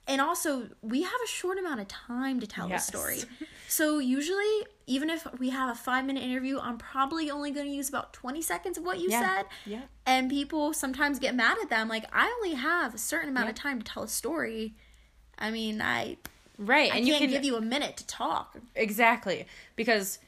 and 0.08 0.20
also 0.22 0.70
we 0.82 1.02
have 1.04 1.20
a 1.24 1.28
short 1.28 1.58
amount 1.58 1.80
of 1.82 1.88
time 1.88 2.40
to 2.40 2.48
tell 2.48 2.70
Yes. 2.70 2.86
the 2.86 2.98
story. 2.98 3.20
So 3.70 3.98
usually, 3.98 4.68
even 4.86 5.10
if 5.10 5.26
we 5.40 5.50
have 5.50 5.68
a 5.68 5.74
five 5.74 6.06
minute 6.06 6.22
interview, 6.22 6.60
I'm 6.60 6.78
probably 6.78 7.32
only 7.32 7.50
going 7.50 7.66
to 7.66 7.72
use 7.72 7.90
about 7.90 8.14
20 8.14 8.40
seconds 8.40 8.78
of 8.78 8.84
what 8.84 9.00
you 9.00 9.10
Yeah. 9.10 9.20
said. 9.38 9.46
Yeah. 9.66 9.82
And 10.06 10.30
people 10.30 10.74
sometimes 10.74 11.18
get 11.18 11.34
mad 11.34 11.58
at 11.60 11.70
them, 11.72 11.88
like 11.90 12.06
I 12.14 12.28
only 12.38 12.54
have 12.56 12.94
a 12.94 13.00
certain 13.00 13.30
amount 13.30 13.46
Yeah. 13.48 13.50
of 13.52 13.56
time 13.56 13.82
to 13.82 13.92
tell 13.92 14.04
a 14.04 14.08
story. 14.08 14.76
I 15.40 15.50
mean, 15.50 15.82
I 15.82 16.18
Right. 16.58 16.92
I 16.94 16.98
and 16.98 17.08
you 17.08 17.14
can't 17.14 17.24
can 17.24 17.32
give 17.32 17.44
you 17.44 17.56
a 17.56 17.62
minute 17.62 17.98
to 17.98 18.08
talk. 18.08 18.58
Exactly. 18.76 19.48
Because 19.76 20.20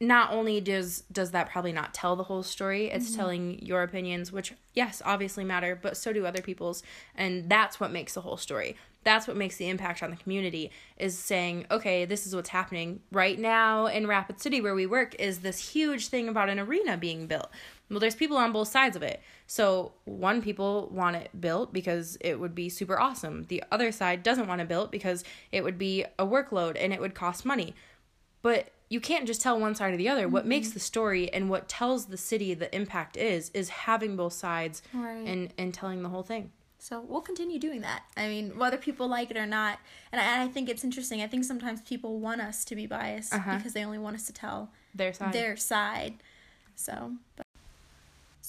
not 0.00 0.32
only 0.32 0.60
does 0.60 1.02
does 1.12 1.30
that 1.30 1.48
probably 1.50 1.72
not 1.72 1.94
tell 1.94 2.16
the 2.16 2.24
whole 2.24 2.42
story, 2.42 2.90
it's 2.90 3.06
Mm-hmm. 3.10 3.16
telling 3.16 3.64
your 3.64 3.82
opinions, 3.82 4.32
which 4.32 4.52
yes, 4.74 5.00
obviously 5.04 5.44
matter, 5.44 5.78
but 5.80 5.96
so 5.96 6.12
do 6.12 6.26
other 6.26 6.42
people's, 6.42 6.82
and 7.14 7.48
that's 7.48 7.78
what 7.78 7.92
makes 7.92 8.14
the 8.14 8.20
whole 8.22 8.36
story. 8.36 8.76
That's 9.04 9.26
what 9.26 9.36
makes 9.36 9.56
the 9.56 9.68
impact 9.68 10.00
on 10.02 10.10
the 10.10 10.16
community 10.16 10.70
is 10.96 11.18
saying, 11.18 11.66
okay, 11.72 12.04
this 12.04 12.24
is 12.24 12.36
what's 12.36 12.50
happening 12.50 13.00
right 13.10 13.36
now 13.36 13.86
in 13.86 14.06
Rapid 14.06 14.40
City 14.40 14.60
where 14.60 14.76
we 14.76 14.86
work 14.86 15.16
is 15.18 15.40
this 15.40 15.72
huge 15.72 16.06
thing 16.06 16.28
about 16.28 16.48
an 16.48 16.60
arena 16.60 16.96
being 16.96 17.26
built. 17.26 17.50
Well, 17.92 18.00
there's 18.00 18.14
people 18.16 18.36
on 18.38 18.52
both 18.52 18.68
sides 18.68 18.96
of 18.96 19.02
it. 19.02 19.20
So, 19.46 19.92
one 20.06 20.40
people 20.42 20.88
want 20.90 21.14
it 21.14 21.28
built 21.38 21.72
because 21.72 22.16
it 22.20 22.40
would 22.40 22.54
be 22.54 22.68
super 22.68 22.98
awesome. 22.98 23.44
The 23.44 23.62
other 23.70 23.92
side 23.92 24.22
doesn't 24.22 24.48
want 24.48 24.60
it 24.62 24.66
built 24.68 24.90
because 24.90 25.22
it 25.52 25.62
would 25.62 25.78
be 25.78 26.04
a 26.18 26.26
workload 26.26 26.76
and 26.82 26.92
it 26.92 27.00
would 27.00 27.14
cost 27.14 27.44
money. 27.44 27.74
But 28.40 28.70
you 28.88 28.98
can't 29.00 29.26
just 29.26 29.40
tell 29.42 29.60
one 29.60 29.74
side 29.74 29.92
or 29.94 29.96
the 29.98 30.08
other. 30.08 30.26
What 30.26 30.46
makes 30.46 30.70
the 30.70 30.80
story 30.80 31.32
and 31.32 31.48
what 31.50 31.68
tells 31.68 32.06
the 32.06 32.16
city 32.16 32.54
the 32.54 32.74
impact 32.74 33.16
is 33.16 33.50
is 33.54 33.68
having 33.68 34.16
both 34.16 34.32
sides 34.32 34.82
Right. 34.94 35.26
and 35.26 35.52
and 35.58 35.72
telling 35.72 36.02
the 36.02 36.08
whole 36.08 36.22
thing. 36.22 36.50
So 36.78 37.00
we'll 37.00 37.20
continue 37.20 37.60
doing 37.60 37.82
that. 37.82 38.02
I 38.16 38.26
mean, 38.26 38.58
whether 38.58 38.76
people 38.76 39.06
like 39.06 39.30
it 39.30 39.36
or 39.36 39.46
not, 39.46 39.78
and 40.10 40.20
I, 40.20 40.42
I 40.44 40.48
think 40.48 40.68
it's 40.68 40.82
interesting. 40.82 41.22
I 41.22 41.28
think 41.28 41.44
sometimes 41.44 41.80
people 41.82 42.18
want 42.18 42.40
us 42.40 42.64
to 42.64 42.74
be 42.74 42.86
biased 42.86 43.32
Uh-huh. 43.32 43.56
because 43.58 43.72
they 43.74 43.84
only 43.84 43.98
want 43.98 44.16
us 44.16 44.26
to 44.26 44.32
tell 44.32 44.70
Their 44.94 45.12
side. 45.12 45.32
their 45.32 45.56
side. 45.56 46.14
So, 46.74 47.12
but, 47.36 47.46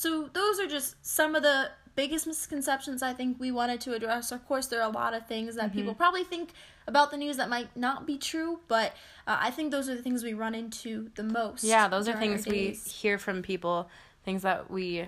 so 0.03 0.29
those 0.33 0.60
are 0.60 0.67
just 0.67 0.89
some 1.05 1.33
of 1.36 1.43
the 1.43 1.69
biggest 1.95 2.25
misconceptions 2.27 3.01
I 3.03 3.13
think 3.13 3.39
we 3.39 3.51
wanted 3.51 3.79
to 3.81 3.93
address. 3.93 4.31
Of 4.31 4.45
course, 4.48 4.65
there 4.67 4.81
are 4.81 4.89
a 4.89 4.93
lot 4.93 5.13
of 5.13 5.27
things 5.27 5.55
that 5.55 5.69
Mm-hmm. 5.69 5.77
people 5.79 5.93
probably 5.95 6.24
think 6.24 6.50
about 6.88 7.12
the 7.12 7.17
news 7.17 7.38
that 7.38 7.50
might 7.50 7.69
not 7.77 8.05
be 8.05 8.17
true, 8.17 8.60
but 8.67 8.89
uh, 9.27 9.38
I 9.39 9.50
think 9.51 9.72
those 9.72 9.88
are 9.89 9.95
the 9.95 10.01
things 10.01 10.24
we 10.24 10.33
run 10.33 10.55
into 10.55 11.10
the 11.15 11.24
most. 11.24 11.63
yeah, 11.63 11.88
those 11.88 12.07
are 12.10 12.17
things 12.17 12.45
we 12.45 12.72
hear 13.01 13.17
from 13.17 13.41
people, 13.41 13.89
things 14.25 14.41
that 14.41 14.69
we 14.69 15.05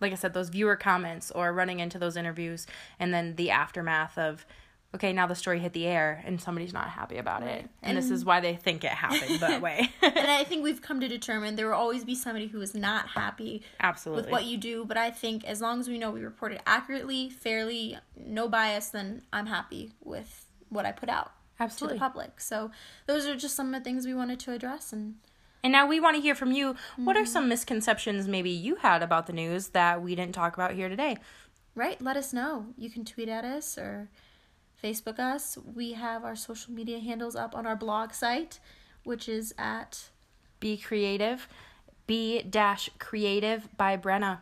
like 0.00 0.12
I 0.12 0.14
said, 0.14 0.32
those 0.32 0.48
viewer 0.48 0.76
comments 0.76 1.30
or 1.30 1.52
running 1.52 1.78
into 1.80 1.98
those 1.98 2.16
interviews 2.16 2.66
and 2.98 3.12
then 3.12 3.36
the 3.36 3.50
aftermath 3.50 4.16
of 4.16 4.46
okay, 4.94 5.12
now 5.12 5.26
the 5.26 5.34
story 5.34 5.60
hit 5.60 5.72
the 5.72 5.86
air 5.86 6.20
and 6.26 6.40
somebody's 6.40 6.72
not 6.72 6.88
happy 6.90 7.16
about 7.16 7.42
it. 7.44 7.68
And, 7.82 7.96
this 7.96 8.10
is 8.10 8.24
why 8.24 8.40
they 8.40 8.56
think 8.56 8.82
it 8.82 8.90
happened 8.90 9.38
that 9.40 9.60
way. 9.66 9.90
and 10.02 10.18
I 10.18 10.42
think 10.44 10.64
we've 10.64 10.82
come 10.82 11.00
to 11.00 11.06
determine 11.08 11.54
there 11.56 11.68
will 11.68 11.74
always 11.74 12.04
be 12.04 12.14
somebody 12.16 12.48
who 12.48 12.60
is 12.60 12.74
not 12.74 13.08
happy 13.08 13.62
Absolutely. 13.80 14.24
with 14.24 14.32
what 14.32 14.44
you 14.46 14.56
do. 14.58 14.84
But 14.84 14.96
I 14.96 15.10
think 15.10 15.44
as 15.44 15.60
long 15.60 15.78
as 15.80 15.88
we 15.88 15.96
know 15.98 16.10
we 16.10 16.22
report 16.22 16.52
it 16.52 16.60
accurately, 16.66 17.30
fairly, 17.30 17.98
no 18.16 18.48
bias, 18.48 18.88
then 18.88 19.22
I'm 19.32 19.46
happy 19.46 19.92
with 20.02 20.46
what 20.70 20.84
I 20.86 20.92
put 20.92 21.08
out 21.08 21.30
Absolutely. 21.60 21.96
to 21.96 22.00
the 22.00 22.04
public. 22.08 22.40
So 22.40 22.70
those 23.06 23.26
are 23.26 23.36
just 23.36 23.54
some 23.54 23.72
of 23.72 23.80
the 23.80 23.84
things 23.84 24.06
we 24.06 24.14
wanted 24.14 24.40
to 24.40 24.52
address. 24.52 24.92
And 24.92 25.16
And 25.62 25.72
now 25.72 25.86
we 25.86 26.00
want 26.00 26.16
to 26.16 26.22
hear 26.22 26.34
from 26.34 26.50
you. 26.52 26.74
What 26.96 27.14
Mm-hmm. 27.14 27.22
are 27.22 27.26
some 27.26 27.48
misconceptions 27.48 28.26
maybe 28.26 28.50
you 28.50 28.76
had 28.76 29.02
about 29.04 29.26
the 29.28 29.32
news 29.32 29.68
that 29.68 30.02
we 30.02 30.14
didn't 30.16 30.34
talk 30.34 30.54
about 30.54 30.72
here 30.72 30.88
today? 30.88 31.16
right, 31.76 32.02
let 32.02 32.16
us 32.16 32.32
know. 32.32 32.66
You 32.76 32.90
can 32.90 33.04
tweet 33.04 33.28
at 33.28 33.44
us 33.44 33.78
or 33.78 34.08
Facebook 34.82 35.18
us. 35.18 35.58
We 35.74 35.92
have 35.92 36.24
our 36.24 36.36
social 36.36 36.72
media 36.72 36.98
handles 36.98 37.36
up 37.36 37.54
on 37.54 37.66
our 37.66 37.76
blog 37.76 38.12
site, 38.12 38.60
which 39.04 39.28
is 39.28 39.54
at 39.58 40.10
Be 40.58 40.76
creative. 40.76 41.48
Be 42.06 42.42
dash 42.42 42.90
creative 42.98 43.68
by 43.76 43.96
Brenna. 43.96 44.40